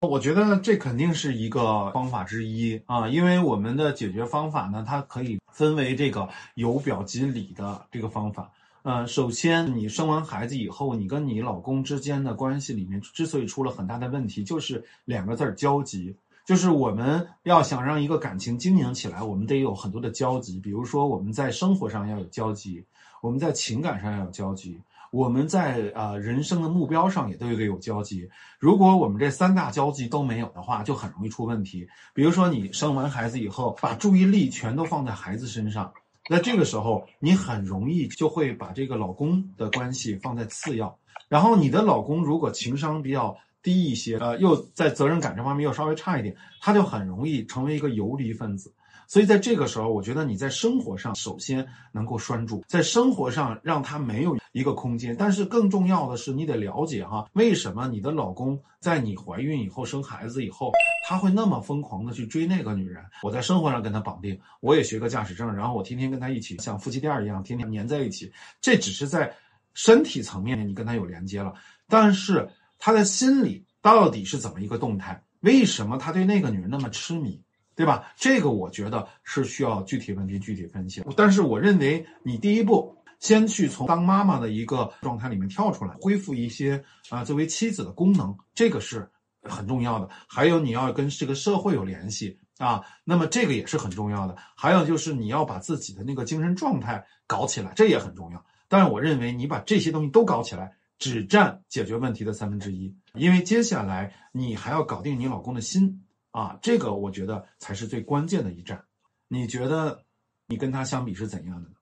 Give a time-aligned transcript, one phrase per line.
[0.00, 8.48] 我觉得这肯定是一个方法之一啊，因为我们的解决方法呢，它可以分为这个由表及里的这个方法。
[8.82, 16.14] 呃，首先你生完孩子以后，你跟你老公之间的关系里面之所以出了很大的问题，就是两个字儿交集。
[16.46, 20.60] 就是我们要想让一个感情经营起来，我们得有很多的交集。
[20.60, 22.84] 比如说我们在生活上要有交集，
[23.20, 24.80] 我们在情感上要有交集，
[25.10, 28.28] 我们在呃人生的目标上也都得有交集。
[28.58, 31.88] 如果我们这三大交集都没有的话，就很容易出问题。
[32.14, 35.92] 比如说你生完孩子以后，把注意力全都放在孩子身上，
[36.28, 40.98] 那这个时候你很容易就会把这个老公的关系放在次要。
[41.28, 48.72] 然后你的老公如果情商比较，低一些，呃，又在责任感这方面又稍微差一点，他就很容易成为一个游离分子。
[49.08, 55.16] 所以在这个时候，我觉得你在生活上首先能够拴住，在生活上让他没有一个空间。
[55.18, 60.70] 但是更重要的是，你得了解哈，为什么你的老公在你怀孕以后生孩子以后，
[61.08, 63.02] 他会那么疯狂的去追那个女人？
[63.22, 68.30] 我在生活上跟他绑定，我也学个驾驶证，然后我天天跟他一起像夫妻店一样，天天黏在一起。
[68.60, 69.34] 这只是在
[69.74, 71.54] 身体层面你跟他有连接了，
[71.88, 72.48] 但是。
[72.80, 75.20] 他的心里到底是怎么一个动态？
[75.40, 77.42] 为什么他对那个女人那么痴迷，
[77.78, 78.12] 对吧？
[78.16, 81.00] 这个我觉得是需要具体问题具体分析。
[81.16, 89.08] 但是我认为你第一步先去从当妈妈的一个状态里面跳出来，恢复一些啊作为妻子的功能，这个是
[89.42, 90.08] 很重要的。
[90.26, 94.34] 还有你要跟这个社会有联系啊，那么这个也是很重要的。
[94.56, 98.44] 还有就是你要把自己的那个精神状态搞起来，这也很重要。
[98.66, 100.72] 但是我认为你把这些东西都搞起来。
[101.00, 108.86] 只占解决问题的三分之一，因为接下来你还要搞定你老公的心啊，这个我觉得才是最关键的一战。
[109.28, 110.04] 你觉得
[110.46, 111.76] 你跟他相比是怎样的呢？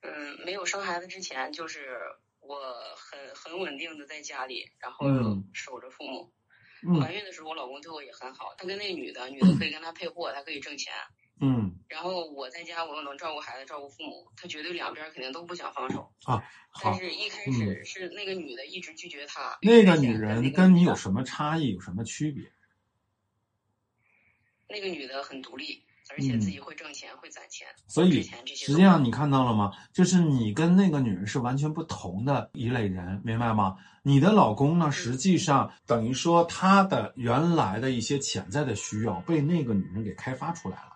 [0.00, 1.98] 嗯，没有生孩子之前，就是
[2.40, 2.56] 我
[2.96, 5.06] 很很稳定的在家里，然后
[5.52, 6.32] 守着父母。
[7.00, 10.92] 怀孕的时候，我老公对我也很好，他跟那女的，女的可以跟他配货，他可以挣钱。
[11.40, 16.42] 嗯，然后我在家，我又能照顾孩子，照顾父母，他绝对两边肯定都不想放手啊。
[16.82, 19.58] 但是一开始是那个女的一直拒绝他。
[19.60, 21.72] 那个女人跟你有什么差异？
[21.72, 22.50] 有什么区别？
[24.68, 27.66] 那个女的很独立，而且自己会挣钱，会攒钱。
[27.86, 29.72] 所以实际上你看到了吗？
[29.92, 33.76] 就是你跟那个女人是完全不同的一类人，明白吗？
[34.02, 40.92] 你的老公呢，实际上等于说他的原来的一些潜在的需要被那个女人给开发出来了。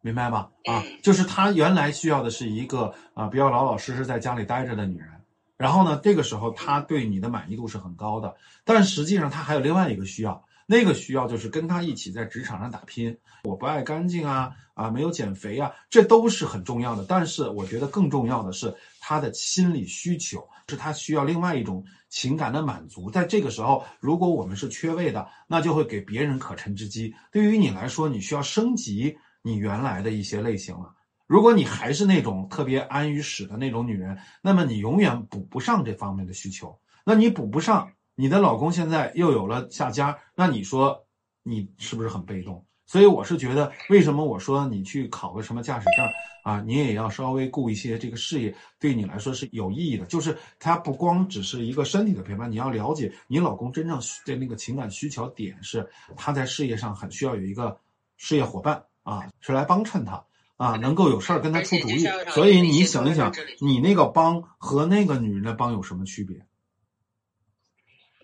[0.00, 0.50] 明白吧？
[0.66, 5.08] 啊，就是他原来需要的是一个啊比较老老实实在家里待着的女人，
[5.56, 13.16] 然后呢，这个时候他对你的满意度是很高的，但实际上他还有另外一个需要，那个需要就是跟他一起在职场上打拼。
[13.44, 17.04] 我不爱干净啊，啊没有减肥啊，这都是很重要的。
[17.08, 23.10] 但是我觉得更重要的是他的心理需求，是他需要另外一种情感的满足。
[23.10, 27.14] 在这个时候，如果我们是缺位的，那就会给别人可乘之机。
[27.30, 29.16] 对于你来说，你需要升级。
[29.46, 30.94] 你原来的一些类型了，
[31.26, 36.80] 如果你还是那种特别安于史的那种女人，那么你永远补不上这方面的需求。
[37.04, 41.04] 那你补不上，你的老公现在又有了下家，那你说
[41.42, 42.64] 你是不是很被动？
[42.86, 46.06] 所以我是觉得，为什么我说你去考个什么驾驶证
[46.44, 50.04] 啊，你也要稍微顾一些这个事业，对你来说是有意义的。
[50.04, 57.78] 就是他不光只是一个身体的陪伴，你要了解你老公真正的那个情感需求点是，他在事业上很需要有一个
[58.16, 58.84] 事业伙伴。
[59.04, 60.24] 啊，是来帮衬他
[60.56, 62.06] 啊，能够有事儿跟他出主意。
[62.30, 66.46] 所以你想一想，你那个帮和那个女人的帮有什么区别？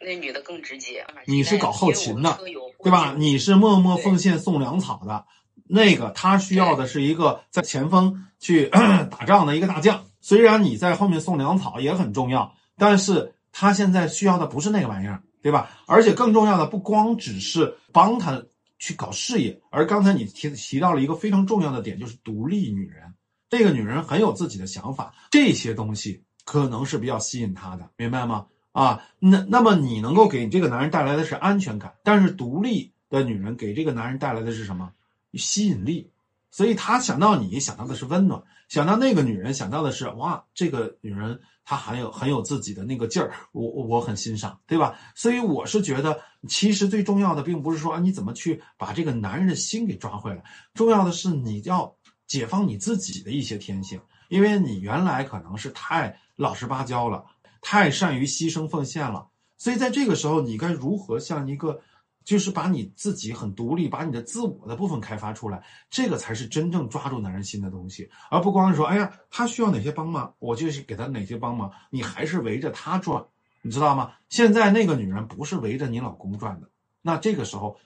[0.00, 1.04] 那女的更直接。
[1.26, 2.38] 你是搞后勤的，
[2.82, 3.14] 对吧？
[3.16, 5.24] 你是默默奉献送粮草的，
[5.64, 8.66] 那个他需要的是一个在前锋去
[9.10, 10.04] 打仗的一个大将。
[10.20, 15.70] 虽然你在后面送粮草也很重要，但是他现在需要的不是那个玩意儿，对吧？
[15.86, 18.42] 而且更重要的不光只是帮他。
[18.80, 23.12] 去搞事业，而刚才你提提到了一个非常重要的点，就是独立女人。
[23.50, 28.46] 这个女人很有自己的想法，这些东西可能是比较吸引他的，明白吗？
[28.78, 34.92] 啊，那那么你能够给这个男人带来的是安全感，但是独立的女人给这个男人带来的是什么？
[35.34, 36.10] 吸引力。
[36.50, 44.98] 所以他想到你想到的是温暖，想到那个女人想到的是哇，这个女人她很有很有自己的那个劲儿，我我很欣赏，对吧？
[45.14, 50.42] 所以我是觉得，其实最重要的并不是说你怎么去把这个男人的心给抓回来，
[50.72, 51.94] 重要的是你要
[52.26, 57.26] 解放你自己的一些天性，因为你原来可能是太老实巴交了，
[57.60, 61.80] 太善于牺牲奉献了，所以在这个时候，你该如何像一个。
[62.24, 73.24] 就是把你自己很独立，把你的自我的部分开发出来，这个才是真正抓住男人心的东西，而不光是说，哎呀，他需要哪些帮忙，我就是给他哪些帮忙，你还是围着他转，
[73.62, 74.12] 你知道吗？
[74.28, 76.68] 现在那个女人不是围着你老公转的，
[77.00, 77.78] 那这个时候。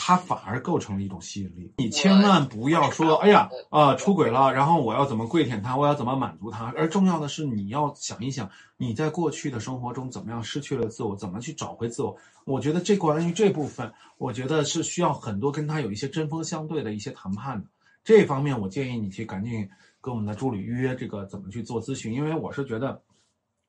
[0.00, 12.16] 它反而构成了一种吸引力，你千万不要说，哎呀，啊，出轨了，然后我要怎么跪舔他，我要怎么满足他，而重要的是你要想一想，你在过去的生活中怎么样失去了自我，怎么去找回自我。
[12.44, 17.66] 我觉得这关于这部分，我觉得是需要很多跟他有一些针锋相对的一些谈判的。
[18.04, 19.68] 这方面，我建议你去赶紧
[20.00, 23.02] 跟我们的助理预约这个怎么去做咨询，因为我是觉得。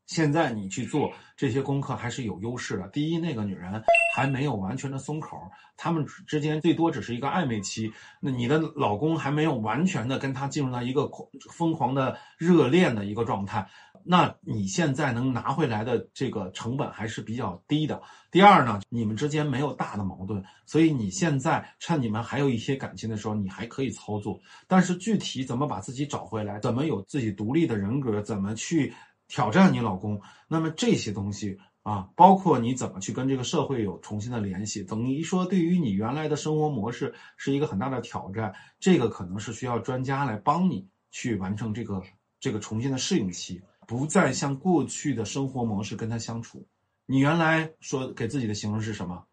[0.09, 2.87] 现在你去做这些功课还是有优势的。
[2.87, 3.81] 第一，那个女人
[4.15, 5.39] 还没有完全的松口，
[5.77, 7.93] 他们之间最多只是一个暧昧期。
[8.19, 13.69] 那你的老公还没有完全的跟她进入到一个狂疯狂的热恋的一个状态。
[14.03, 18.01] 那你现在能拿回来的这个成本还是比较低的。
[18.31, 24.39] 第二呢，你们之间没有大的矛盾，所以你现在趁你们还有一些感情的时候，你还可以操作。
[24.67, 28.91] 但是具体怎么把自己找回来，怎么有自己独立的人格，怎么去？
[29.29, 38.53] 挑战你老公，那么这些东西啊，包括你怎么去跟这个社会有重新的联系，等于说对于你原来的生活模式是一个很大的挑战。
[38.79, 42.03] 这个可能是需要专家来帮你去完成这个
[42.39, 46.67] 这个重新的适应期，不再像过去的生活模式跟他相处。
[47.05, 49.23] 你原来说给自己的形容是什么？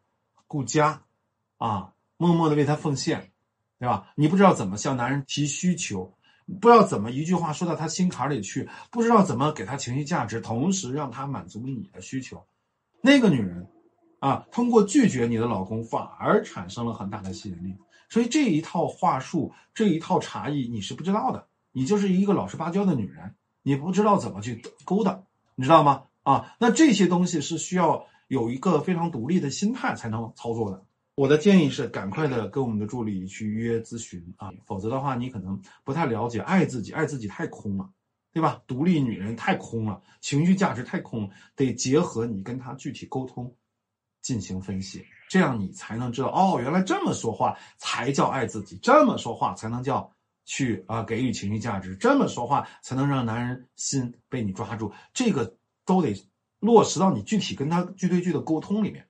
[0.47, 1.03] 顾家，
[1.57, 3.33] 啊，默默的为他奉献，
[3.79, 4.13] 对吧？
[4.15, 6.16] 你不知道怎么向男人提需求。
[6.47, 12.45] 不知道怎么一句话说到他心坎里去，不知道怎么给他情绪价值，同时让他满足你的需求。
[13.01, 13.69] 那个女人，
[14.21, 17.77] 啊，通过拒绝你的老公，反而产生了很大的吸引力。
[18.09, 21.49] 所以这一套话术，这一套茶艺，你是不知道的。
[21.73, 25.25] 你就是一个老实巴交的女人，你不知道怎么去勾搭，
[25.57, 26.05] 你知道吗？
[26.23, 30.85] 啊，那这些东西是需要有一个非常独立的心态才能操作的。
[31.17, 37.89] 我的建议是，赶快的跟我们的助理去约咨询啊，否则的话，你可能不太了解，爱自己，爱自己太空了，
[38.35, 38.61] 对吧？
[38.67, 43.51] 独立女人太空了，情绪价值太空，得结合你跟她具体沟通，
[44.21, 50.13] 进行分析，这样你才能知道，哦，原来这么说话才叫爱自己，这么说话才能叫
[50.45, 56.15] 去啊给予情绪价值，这么说话才能让男人心被你抓住，这个都得
[56.61, 59.09] 落实到你具体跟他句对句的沟通里面。